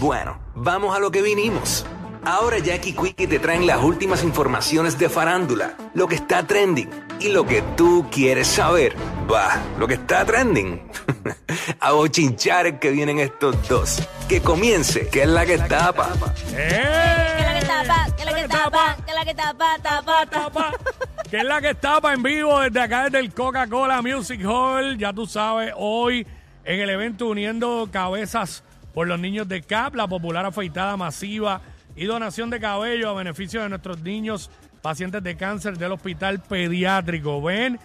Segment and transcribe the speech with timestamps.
[0.00, 1.84] Bueno, vamos a lo que vinimos.
[2.24, 6.88] Ahora Jackie Quickie te traen las últimas informaciones de farándula, lo que está trending
[7.20, 8.96] y lo que tú quieres saber.
[9.30, 10.80] Va, lo que está trending.
[11.80, 14.02] a bochinchar que vienen estos dos.
[14.26, 16.08] Que comience, que es la que tapa.
[16.54, 17.34] ¡Eh!
[17.36, 20.72] Que la que tapa, que la que tapa, que la que tapa, tapa, tapa.
[21.30, 24.96] que es la que tapa en vivo desde acá, desde el Coca-Cola Music Hall.
[24.96, 26.26] Ya tú sabes, hoy
[26.64, 28.64] en el evento Uniendo Cabezas
[28.94, 31.60] por los Niños de CAP, la popular afeitada masiva
[31.96, 34.50] y donación de cabello a beneficio de nuestros niños
[34.82, 37.42] pacientes de cáncer del hospital pediátrico.
[37.42, 37.78] Ven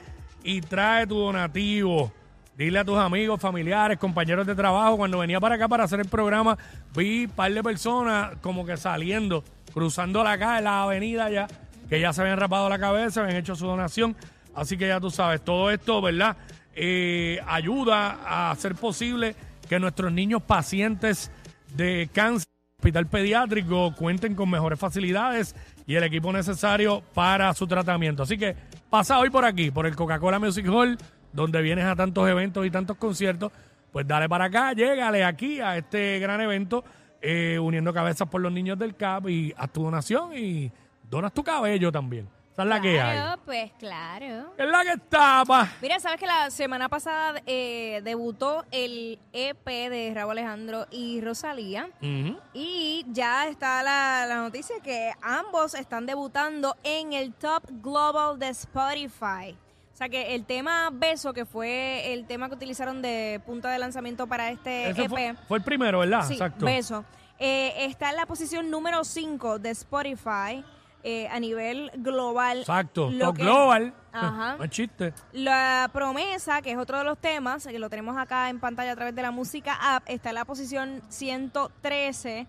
[0.44, 2.12] y trae tu donativo.
[2.58, 4.96] Dile a tus amigos, familiares, compañeros de trabajo.
[4.96, 6.58] Cuando venía para acá para hacer el programa,
[6.96, 9.44] vi un par de personas como que saliendo,
[9.74, 11.48] cruzando la calle, la avenida ya,
[11.90, 14.16] que ya se habían rapado la cabeza, habían hecho su donación.
[14.54, 16.38] Así que ya tú sabes, todo esto, ¿verdad?
[16.74, 19.36] Eh, ayuda a hacer posible
[19.68, 21.32] que nuestros niños pacientes
[21.76, 22.48] de cáncer
[22.78, 25.56] hospital pediátrico cuenten con mejores facilidades
[25.88, 28.24] y el equipo necesario para su tratamiento.
[28.24, 28.56] Así que
[28.90, 30.98] pasa hoy por aquí, por el Coca-Cola Music Hall,
[31.34, 33.52] donde vienes a tantos eventos y tantos conciertos.
[33.92, 36.84] Pues dale para acá, llégale aquí a este gran evento,
[37.22, 40.72] eh, uniendo cabezas por los niños del CAP y haz tu donación y
[41.10, 42.35] donas tu cabello también.
[42.56, 43.18] Esa es la que hay.
[43.18, 44.54] Claro, pues claro.
[44.58, 45.70] Es la que tapa.
[45.82, 51.90] Mira, sabes que la semana pasada eh, debutó el EP de Rabo Alejandro y Rosalía.
[52.02, 52.40] Ujú.
[52.54, 58.48] Y ya está la, la noticia que ambos están debutando en el Top Global de
[58.50, 59.58] Spotify.
[59.94, 63.80] O sea que el tema Beso, que fue el tema que utilizaron de punta de
[63.80, 65.10] lanzamiento para este Ese EP.
[65.10, 66.26] fue, fue el primero, ¿verdad?
[66.26, 66.66] Sí, Exacto.
[66.66, 67.04] Beso.
[67.38, 70.64] Eh, está en la posición número 5 de Spotify
[71.08, 72.60] eh, a nivel global.
[72.62, 73.12] Exacto.
[73.12, 73.94] Lo que- Global.
[74.12, 74.56] Ajá.
[74.58, 75.14] No es chiste.
[75.34, 78.96] La promesa, que es otro de los temas, que lo tenemos acá en pantalla a
[78.96, 82.48] través de la música app, está en la posición 113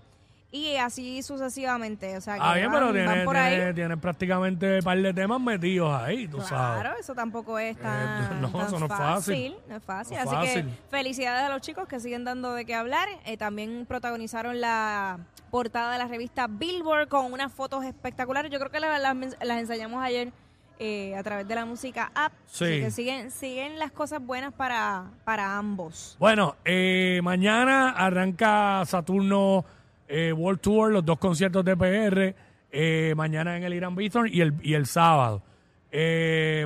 [0.53, 2.17] y así sucesivamente.
[2.17, 3.75] O sea, que Ah, bien, van, pero van tiene, por tiene, ahí.
[3.75, 6.81] tiene prácticamente un par de temas metidos ahí, tú sabes.
[6.83, 9.57] Claro, eso tampoco es tan, no, tan eso no es fácil.
[9.69, 10.17] No es fácil.
[10.17, 10.65] No Así fácil.
[10.65, 13.09] que felicidades a los chicos que siguen dando de qué hablar.
[13.27, 15.19] Eh, también protagonizaron la
[15.57, 18.51] portada de la revista Billboard con unas fotos espectaculares.
[18.51, 20.31] Yo creo que la- las, las enseñamos ayer
[20.79, 22.31] eh, a través de la música app.
[22.45, 22.65] Sí.
[22.65, 26.15] Así que siguen, siguen las cosas buenas para, para ambos.
[26.21, 29.65] Bueno, eh, mañana arranca Saturno
[30.09, 34.53] eh, World Tour, los dos conciertos de PR, mañana en el Irán Bithorn y el,
[34.63, 35.41] y el sábado.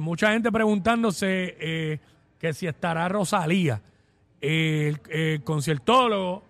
[0.02, 2.00] Mucha gente preguntándose
[2.40, 3.80] que si estará Rosalía.
[4.40, 6.42] El, el conciertólogo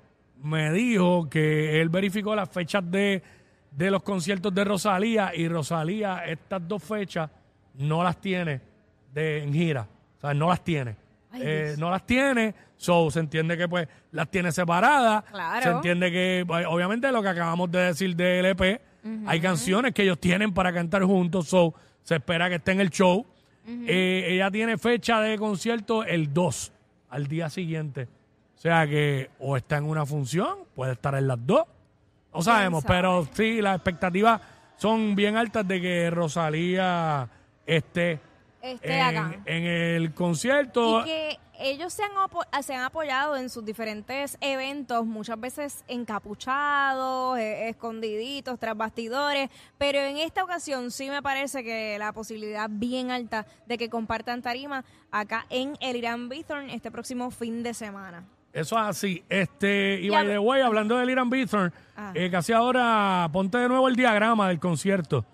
[0.43, 3.23] me dijo que él verificó las fechas de,
[3.71, 7.31] de los conciertos de Rosalía y Rosalía estas dos fechas
[7.75, 8.61] no las tiene
[9.13, 9.87] de, en gira.
[10.19, 10.97] O sea, no las tiene.
[11.31, 15.25] Ay, Eh, no las tiene, so se entiende que pues las tiene separadas.
[15.31, 15.63] Claro.
[15.63, 18.81] Se entiende que, pues, obviamente, lo que acabamos de decir del EP,
[19.27, 22.91] hay canciones que ellos tienen para cantar juntos, so se espera que esté en el
[22.91, 23.25] show.
[23.67, 26.73] Eh, ella tiene fecha de concierto el 2,
[27.11, 28.09] al día siguiente.
[28.61, 31.65] O sea que o está en una función, puede estar en las dos.
[32.35, 32.95] No sabemos, sabe?
[32.95, 34.39] pero sí, las expectativas
[34.77, 37.27] son bien altas de que Rosalía
[37.65, 38.21] esté
[38.61, 41.01] en, el concierto.
[41.01, 45.83] Y que ellos se han, apo- se han apoyado en sus diferentes eventos, muchas veces
[45.89, 49.49] encapuchados, eh, escondiditos, tras bastidores,
[49.79, 54.43] pero en esta ocasión sí me parece que la posibilidad bien alta de que compartan
[54.43, 58.23] tarima acá en el Irán Bithorn este próximo fin de semana.
[58.53, 59.23] Eso es así.
[59.29, 62.13] Este, y by the way, hablando del Irán Bithorn, Ah.
[62.15, 65.25] eh, casi ahora ponte de nuevo el diagrama del concierto.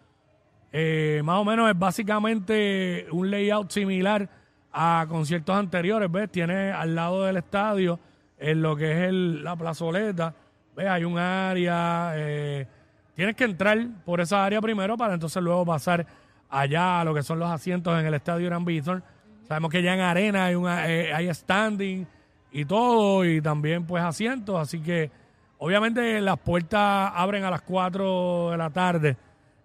[0.73, 4.29] Eh, más o menos es básicamente un layout similar
[4.73, 6.31] a conciertos anteriores, ¿ves?
[6.31, 7.99] Tiene al lado del estadio,
[8.39, 10.35] en lo que es el- la plazoleta,
[10.77, 10.87] ¿ves?
[10.89, 12.67] Hay un área, eh,
[13.15, 16.05] tienes que entrar por esa área primero para entonces luego pasar
[16.51, 19.03] allá a lo que son los asientos en el estadio Irán Bithorn.
[19.49, 22.07] Sabemos que ya en arena hay, una, eh, hay standing
[22.53, 25.11] y todo, y también pues asientos, así que
[25.59, 29.17] obviamente las puertas abren a las 4 de la tarde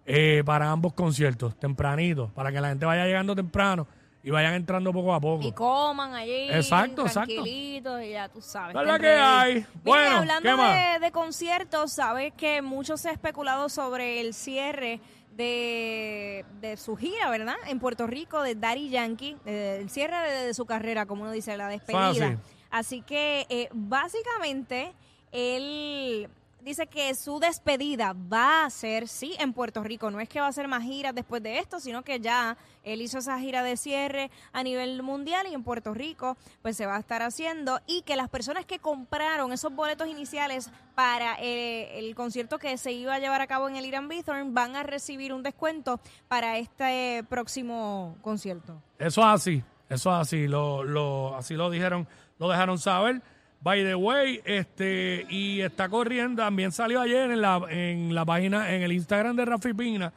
[0.06, 3.86] eh, para ambos conciertos, tempranito, para que la gente vaya llegando temprano
[4.24, 5.46] y vayan entrando poco a poco.
[5.46, 7.34] Y coman allí, Exacto, exacto.
[7.34, 8.76] tranquilitos, y ya tú sabes.
[8.76, 9.54] Estén que hay.
[9.54, 11.00] Mira, Bueno, hablando ¿qué más?
[11.00, 15.00] De, de conciertos, sabes que mucho se ha especulado sobre el cierre
[15.36, 17.54] de, de su gira, ¿verdad?
[17.66, 21.32] En Puerto Rico, de Daddy Yankee, eh, el cierre de, de su carrera, como uno
[21.32, 22.08] dice, la despedida.
[22.08, 22.38] Fácil.
[22.72, 24.94] Así que, eh, básicamente,
[25.30, 26.28] él
[26.62, 30.10] dice que su despedida va a ser, sí, en Puerto Rico.
[30.10, 33.02] No es que va a hacer más giras después de esto, sino que ya él
[33.02, 36.96] hizo esa gira de cierre a nivel mundial y en Puerto Rico pues se va
[36.96, 42.14] a estar haciendo y que las personas que compraron esos boletos iniciales para eh, el
[42.14, 45.32] concierto que se iba a llevar a cabo en el Irán Bithorn van a recibir
[45.32, 48.80] un descuento para este próximo concierto.
[48.98, 49.62] Eso es así,
[49.92, 52.06] eso es así, lo, lo, así lo dijeron,
[52.38, 53.20] lo dejaron saber.
[53.60, 58.74] By the way, este, y está corriendo, también salió ayer en la, en la página,
[58.74, 60.12] en el Instagram de Rafi Pina,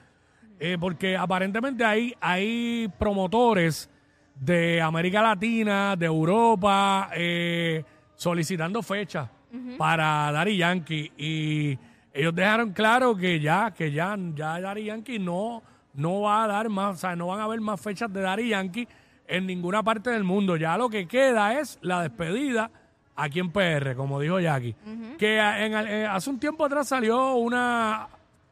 [0.60, 3.90] eh, porque aparentemente hay, hay promotores
[4.34, 7.84] de América Latina, de Europa, eh,
[8.16, 9.30] solicitando fechas
[9.78, 11.12] para Dari Yankee.
[11.18, 11.78] Y
[12.14, 15.62] ellos dejaron claro que ya, que ya, ya Dari Yankee no,
[15.94, 18.50] no va a dar más, o sea, no van a haber más fechas de Dari
[18.50, 18.88] Yankee
[19.28, 20.56] en ninguna parte del mundo.
[20.58, 22.70] Ya lo que queda es la despedida
[23.16, 24.76] aquí en PR, como dijo Jackie.
[25.18, 28.08] Que en, eh, hace un tiempo atrás salió una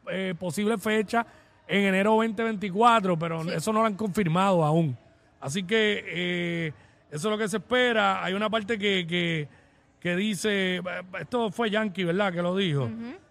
[0.10, 1.26] eh, posible fecha
[1.68, 4.98] en enero 2024, pero eso no lo han confirmado aún.
[5.40, 6.74] Así que eh,
[7.12, 8.24] eso es lo que se espera.
[8.24, 9.48] Hay una parte que, que,
[10.00, 10.82] que dice,
[11.20, 12.32] esto fue Yankee, ¿verdad?
[12.34, 12.90] Que lo dijo.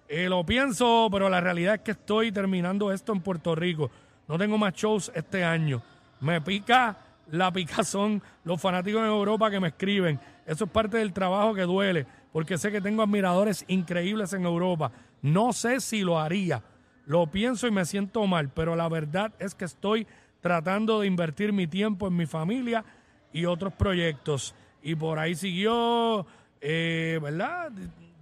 [0.08, 3.90] lo pienso, pero la realidad es que estoy terminando esto en Puerto Rico.
[4.28, 5.82] No tengo más shows este año.
[6.20, 6.96] Me pica
[7.30, 10.20] la picazón los fanáticos en Europa que me escriben.
[10.46, 14.92] Eso es parte del trabajo que duele, porque sé que tengo admiradores increíbles en Europa.
[15.22, 16.62] No sé si lo haría.
[17.06, 20.06] Lo pienso y me siento mal, pero la verdad es que estoy
[20.40, 22.84] tratando de invertir mi tiempo en mi familia
[23.32, 24.54] y otros proyectos.
[24.82, 26.26] Y por ahí siguió,
[26.60, 27.72] eh, ¿verdad?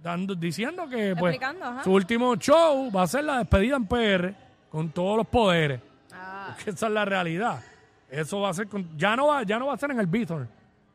[0.01, 1.39] Dando, diciendo que pues,
[1.83, 4.33] su último show va a ser la despedida en PR
[4.69, 5.81] con todos los poderes.
[6.13, 6.55] Ah.
[6.65, 7.61] esa es la realidad.
[8.11, 10.05] Eso va a ser con, ya no va, ya no va a ser en el
[10.05, 10.49] Bithorn.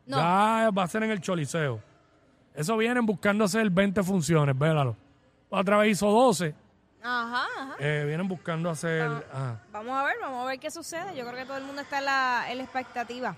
[0.05, 1.81] Ya va a ser en el Choliseo.
[2.55, 4.95] Eso vienen buscando hacer 20 funciones, véalo.
[5.49, 6.55] Otra vez hizo 12.
[7.03, 7.77] Ajá, ajá.
[7.79, 9.09] Eh, vienen buscando hacer.
[9.73, 11.17] Vamos a ver, vamos a ver qué sucede.
[11.17, 13.35] Yo creo que todo el mundo está en la, en la expectativa.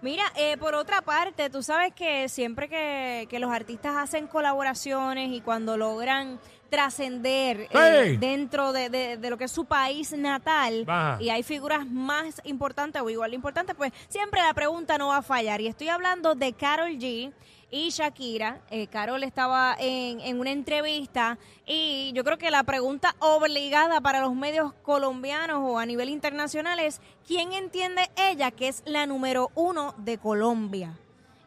[0.00, 5.30] Mira, eh, por otra parte, tú sabes que siempre que, que, los artistas hacen colaboraciones
[5.32, 10.86] y cuando logran trascender eh, dentro de, de, lo que es su país natal
[11.20, 15.18] y hay figuras más importantes o igual de importantes, pues siempre la pregunta no va
[15.18, 15.60] a fallar.
[15.60, 17.32] Y estoy hablando de Carol G
[17.70, 18.60] y Shakira.
[18.70, 24.20] Eh, Carol estaba en, en, una entrevista y yo creo que la pregunta obligada para
[24.20, 29.50] los medios colombianos o a nivel internacional es ¿quién entiende ella que es la número
[29.54, 30.92] uno de Colombia?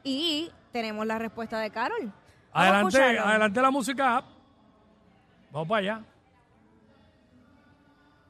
[0.04, 2.12] Y tenemos la respuesta de Carol.
[2.54, 4.24] Adelante, adelante la música.
[5.52, 6.02] Vamos para allá.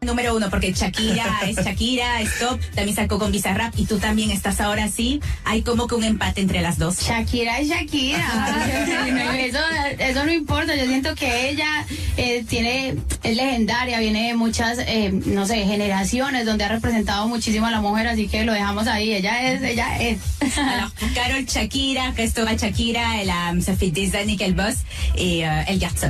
[0.04, 4.60] Número uno, porque Shakira es Shakira, Stop, también sacó con Bizarrap y tú también estás
[4.60, 5.22] ahora sí.
[5.46, 7.02] Hay como que un empate entre las dos.
[7.02, 9.38] Shakira es Shakira.
[9.46, 9.60] eso,
[10.00, 10.76] eso no importa.
[10.76, 11.86] Yo siento que ella
[12.18, 17.68] eh, tiene, es legendaria, viene de muchas, eh, no sé, generaciones donde ha representado muchísimo
[17.68, 19.14] a la mujer, así que lo dejamos ahí.
[19.14, 20.18] Ella es, ella es.
[21.14, 24.78] Carol Shakira, Christophe Shakira, la um, Sophie Disney, el boss,
[25.16, 26.10] y uh, el garde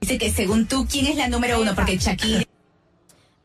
[0.00, 1.74] Dice que según tú, ¿quién es la número uno?
[1.74, 2.44] Porque Shakira...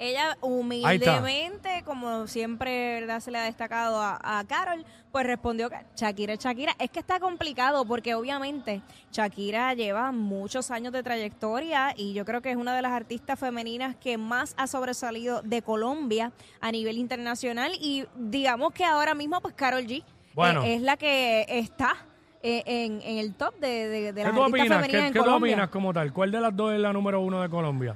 [0.03, 3.19] Ella humildemente, como siempre ¿verdad?
[3.19, 6.75] se le ha destacado a, Carol, pues respondió que Shakira es Shakira.
[6.79, 8.81] Es que está complicado porque obviamente
[9.11, 13.39] Shakira lleva muchos años de trayectoria y yo creo que es una de las artistas
[13.39, 16.31] femeninas que más ha sobresalido de Colombia
[16.61, 20.03] a nivel internacional y digamos que ahora mismo pues Carol G
[20.35, 22.07] eh, es la que está
[22.43, 26.11] eh, en, el top de, de, de las ¿Qué, en ¿qué tú opinas como tal?
[26.11, 27.95] ¿Cuál de las dos es la número uno de Colombia?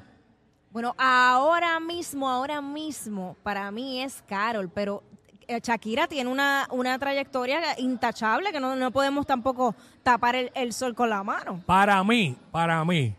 [0.72, 5.04] Bueno, ahora mismo, ahora mismo, para mí es Carol, pero
[5.48, 10.94] eh, Shakira tiene una, una trayectoria intachable que no, no podemos tampoco tapar el, sol
[10.94, 11.62] con la mano.
[11.66, 13.16] Para mí, para mí,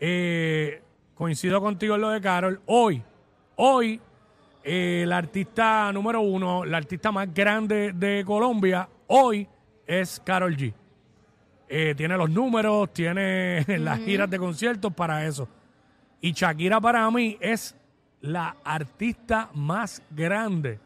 [0.00, 0.82] eh,
[1.14, 2.60] coincido contigo en lo de Carol.
[2.66, 3.02] Hoy,
[3.56, 4.00] hoy,
[4.64, 9.46] eh, la artista número uno, la artista más grande de Colombia, hoy
[9.86, 10.74] es Carol G.
[11.96, 15.48] tiene los números, tiene las giras de conciertos para eso.
[16.20, 17.74] Y Shakira para mí es
[18.20, 20.78] la artista más grande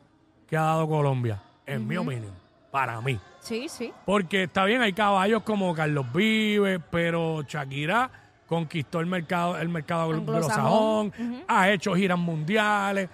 [0.48, 2.32] que ha dado Colombia, en mi opinión,
[2.70, 3.20] para mí.
[3.40, 3.92] Sí, sí.
[4.04, 8.10] Porque está bien, hay caballos como Carlos Vives, pero Shakira
[8.46, 11.12] conquistó el mercado, el mercado anglosajón,
[11.46, 13.08] ha hecho giras mundiales.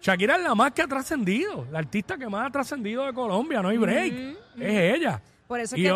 [0.00, 3.60] Shakira es la más que ha trascendido, la artista que más ha trascendido de Colombia,
[3.62, 4.12] no hay break,
[4.58, 5.20] es ella.
[5.46, 5.86] Por eso y,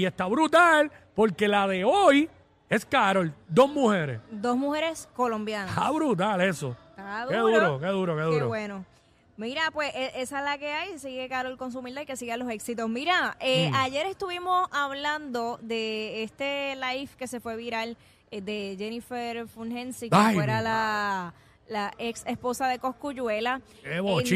[0.00, 2.30] y está brutal porque la de hoy
[2.70, 4.20] es Carol, dos mujeres.
[4.30, 5.74] Dos mujeres colombianas.
[5.76, 6.74] Ah, brutal eso.
[6.90, 7.28] Está duro.
[7.28, 8.38] Qué duro, qué duro, qué duro.
[8.38, 8.84] Qué bueno.
[9.36, 10.98] Mira, pues e- esa es la que hay.
[10.98, 12.88] Sigue Carol con su humildad y que sigan los éxitos.
[12.88, 13.74] Mira, eh, Mm.
[13.74, 17.96] ayer estuvimos hablando de este live que se fue viral
[18.30, 21.34] eh, de Jennifer Fungensi, que Ay, fuera mi la,
[21.72, 23.60] la ex esposa de Coscuyuela.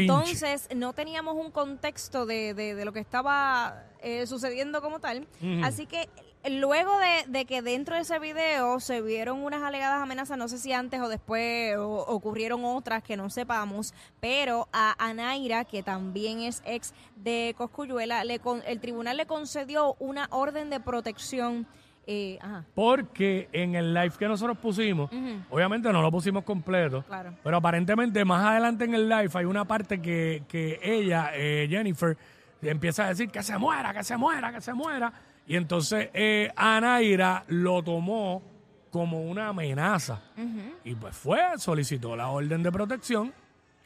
[0.01, 5.25] Entonces, no teníamos un contexto de, de- de lo que estaba eh, sucediendo como tal.
[5.63, 6.09] Así que
[6.49, 10.57] luego de, de que dentro de ese video se vieron unas alegadas amenazas, no sé
[10.57, 16.41] si antes o después o- ocurrieron otras que no sepamos, pero a Anaira, que también
[16.41, 21.67] es ex de Coscuyuela, le con- el tribunal le concedió una orden de protección.
[22.07, 25.41] Eh, ajá, Porque en el live que nosotros pusimos, Ujú.
[25.49, 27.33] obviamente no lo pusimos completo, Claro.
[27.43, 32.17] pero aparentemente más adelante en el live hay una parte que, que ella, eh, Jennifer,
[32.61, 35.11] empieza a decir que se muera, que se muera, que se muera.
[35.45, 38.41] Y entonces eh, Anaira lo tomó
[38.89, 40.21] como una amenaza.
[40.83, 43.33] Y pues fue, solicitó la orden de protección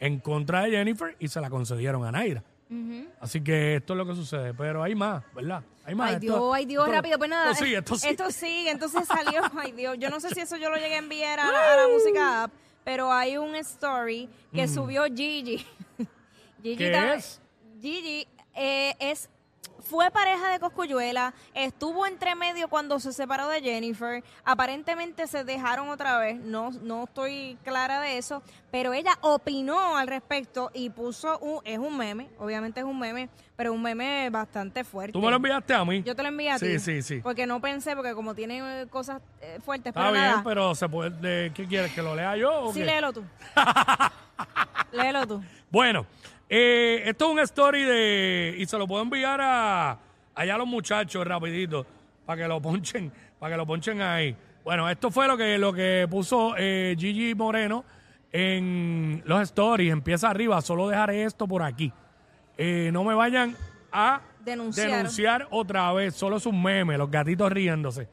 [0.00, 2.42] en contra de Jennifer y se la concedieron a Anaira.
[3.20, 4.54] Así que esto es lo que sucede.
[4.54, 5.62] Pero hay más, ¿verdad?
[5.84, 6.08] Hay más.
[6.10, 7.50] Ay Esto- Dios, ay Dios, esto- rápido, pues nada.
[7.52, 8.08] Esto sí, esto sí.
[8.08, 10.98] Esto sigue, entonces salió, ay Dios, yo no sé si eso yo lo llegué a
[10.98, 12.52] enviar a la, a la música app,
[12.84, 15.64] pero hay un story que subió Gigi.
[16.62, 17.40] Gigi ¿Qué es?
[17.80, 19.28] Gigi eh, es
[19.82, 25.88] fue pareja de Coscuyuela, estuvo entre medio cuando se separó de Jennifer, aparentemente se dejaron
[25.88, 31.38] otra vez, no, no estoy clara de eso, pero ella opinó al respecto y puso
[31.40, 35.12] un, es un meme, obviamente es un meme, pero un meme bastante fuerte.
[35.12, 36.02] Tú me lo enviaste a mí.
[36.02, 36.78] Yo te lo envié a Sí, ti.
[36.78, 37.20] sí, sí.
[37.22, 40.42] Porque no pensé, porque como tiene eh, cosas eh, fuertes, Está pero bien, nada.
[40.42, 41.92] pero se puede, de- ¿qué quieres?
[41.92, 42.64] ¿Que lo lea yo?
[42.64, 42.86] o Sí, qué?
[42.86, 43.22] léelo tú.
[44.92, 45.42] léelo tú.
[45.70, 46.06] Bueno,
[46.54, 48.56] eh, esto es un story de...
[48.58, 49.98] Y se lo puedo enviar a
[50.34, 51.86] allá a los muchachos rapidito,
[52.26, 54.36] para que lo ponchen, para que lo ponchen ahí.
[54.62, 57.86] Bueno, esto fue lo que, lo que puso eh, Gigi Moreno
[58.30, 59.92] en los stories.
[59.92, 61.90] Empieza arriba, solo dejaré esto por aquí.
[62.58, 63.56] Eh, no me vayan
[63.90, 64.90] a Denunciar.
[64.90, 68.08] denunciar otra vez, solo es un meme, los gatitos riéndose.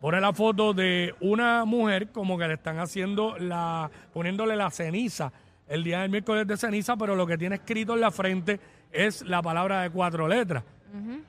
[0.00, 5.32] Pone la foto de una mujer como que le están haciendo la, poniéndole la ceniza
[5.68, 8.60] el día del miércoles de ceniza, pero lo que tiene escrito en la frente
[8.92, 10.62] es la palabra de cuatro letras.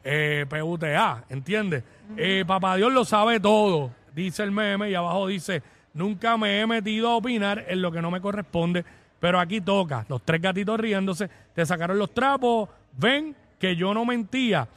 [0.04, 1.84] Eh, PUTA, ¿entiendes?
[2.16, 5.62] Eh, papá Dios lo sabe todo, dice el meme, y abajo dice,
[5.94, 8.86] nunca me he metido a opinar en lo que no me corresponde,
[9.20, 10.06] pero aquí toca.
[10.08, 14.68] Los tres gatitos riéndose, te sacaron los trapos, ven que yo no mentía.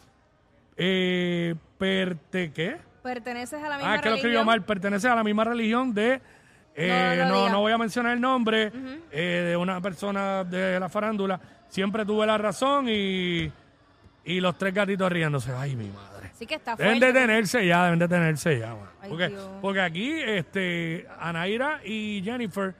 [0.77, 2.77] Eh, perte, ¿qué?
[3.03, 4.47] Perteneces a la misma Ah, es que lo escribió religión.
[4.47, 4.63] mal.
[4.65, 6.21] Pertenece a la misma religión de.
[6.81, 8.71] Eh, No, no voy a mencionar el nombre
[9.11, 11.41] eh, de una persona de la farándula.
[11.69, 13.51] Siempre tuve la razón y,
[14.25, 15.53] y los tres gatitos riéndose.
[15.53, 16.31] Ay, mi madre.
[16.35, 17.13] Sí que está Deben fuerte.
[17.19, 18.73] detenerse ya, deben detenerse ya.
[19.01, 19.49] Ay, Porque, Dios.
[19.61, 22.75] porque aquí este, Anaira y Jennifer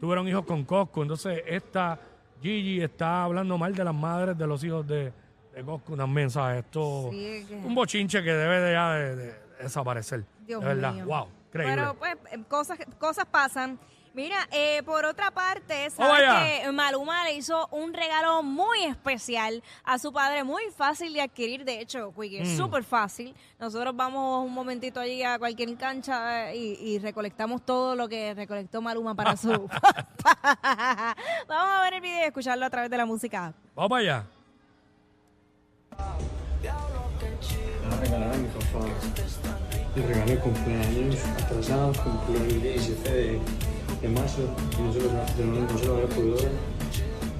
[0.00, 1.02] tuvieron hijos con Cosco.
[1.02, 1.98] Entonces, esta
[2.42, 5.10] Gigi está hablando mal de las madres de los hijos de,
[5.54, 6.62] de Cosco también, ¿sabes?
[6.64, 10.22] Esto Sí, es que- un bochinche que debe de, ya de- de desaparecer.
[10.46, 11.06] Dios de verdad, mío.
[11.06, 11.26] wow,
[11.64, 11.82] increíble.
[11.82, 13.78] Pero pues eh, cosas, cosas pasan.
[14.14, 19.62] Mira, eh, por otra parte, Vamos sabes que Maluma le hizo un regalo muy especial
[19.84, 22.42] a su padre, muy fácil de adquirir, de hecho, Quickie, Mm.
[22.44, 23.34] es súper fácil.
[23.58, 28.32] Nosotros vamos un momentito allí a cualquier cancha eh, y, y recolectamos todo lo que
[28.32, 30.06] recolectó Maluma para su papá.
[31.46, 33.52] Vamos a ver el video y escucharlo a través de la música.
[33.74, 34.24] Vamos para allá.
[38.00, 39.65] Me
[39.96, 43.40] el regalo de cumpleaños atrasado, cumplió el 17 de,
[44.02, 44.42] de marzo
[44.78, 46.50] y no se, lo, no, no se lo había podido dar.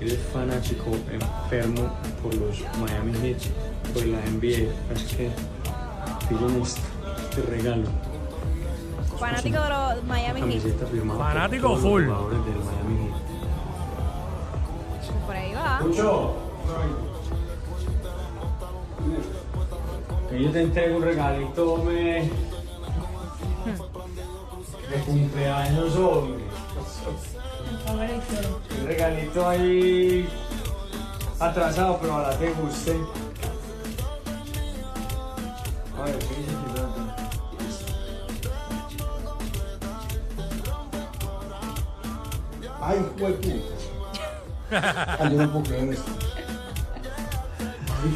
[0.00, 1.90] Él es fanático, enfermo
[2.22, 3.38] por los Miami Heat,
[3.92, 4.70] por la NBA.
[4.92, 5.30] Así que
[6.28, 6.80] piden este,
[7.30, 7.88] este regalo.
[9.18, 10.62] Fanático de los Miami Heat.
[11.16, 12.04] Fanático los full.
[12.04, 13.16] jugadores del Miami Heat.
[15.26, 15.80] Por ahí va.
[15.80, 16.36] Mucho.
[20.36, 22.30] Que yo te entrego un regalito, me.
[24.90, 26.44] De cumpleaños, hombre.
[27.88, 30.28] Un regalito ahí.
[31.40, 32.96] Atrasado, pero ojalá te guste.
[35.96, 36.52] A ver, ¿qué dice?
[42.82, 43.48] Ay, huepu.
[45.18, 46.12] Ay, yo no puedo creer esto.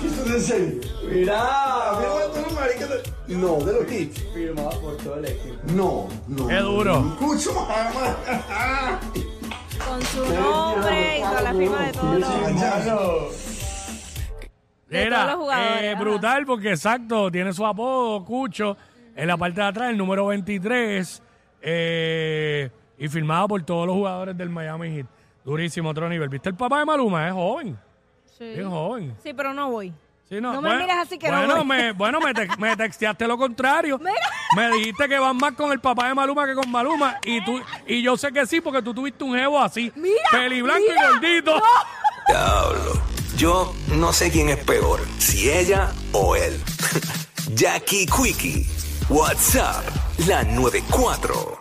[0.01, 0.81] ¿Qué esto es en serio?
[1.05, 1.43] Mira,
[1.99, 3.03] Mira, no, marica, de-
[3.37, 4.23] No, de los hits.
[4.35, 5.57] firmado por todo el equipo.
[5.75, 6.47] No, no.
[6.49, 6.99] Qué duro.
[7.19, 9.01] Escucho, mamá.
[9.89, 13.51] Con su nombre y con la firma de todos los...
[14.89, 18.77] De Era todos los jugadores, eh, brutal porque exacto, tiene su apodo, Cucho,
[19.15, 21.23] en la parte de atrás, el número 23,
[21.63, 25.07] eh, y firmado por todos los jugadores del Miami Heat.
[25.45, 26.29] Durísimo, otro nivel.
[26.29, 27.29] ¿Viste el papá de Maluma?
[27.29, 27.79] Es joven.
[28.37, 28.45] Sí.
[28.57, 29.15] Es joven.
[29.23, 29.93] Sí, pero no voy.
[30.29, 31.65] Sí, No me mires así que no bueno, voy.
[31.65, 33.99] me, bueno, me, te- me texteaste lo contrario.
[34.03, 34.13] Mira.
[34.55, 37.19] Me dijiste que vas más con el papá de Maluma que con Maluma.
[37.25, 39.91] Y tú y yo sé que sí, porque tú tuviste un jevo así.
[39.97, 41.03] Mira, Peli blanco mira.
[41.05, 41.63] y gordito.
[42.29, 43.03] Diablo.
[43.37, 46.61] Yo no sé quién es peor, si ella o él.
[47.55, 48.67] Jackie Quickie,
[49.09, 49.85] WhatsApp,
[50.29, 51.60] la 94.